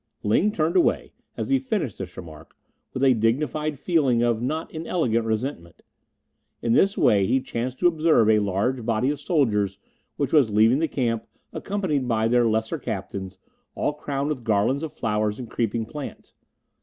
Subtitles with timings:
[0.23, 2.55] Ling turned away, as he finished this remark,
[2.91, 5.83] with a dignified feeling of not inelegant resentment.
[6.59, 9.77] In this way he chanced to observe a large body of soldiers
[10.17, 13.37] which was leaving the camp accompanied by their lesser captains,
[13.75, 16.33] all crowned with garlands of flowers and creeping plants.